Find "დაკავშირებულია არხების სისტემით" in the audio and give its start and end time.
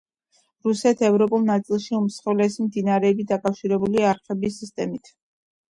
3.35-5.19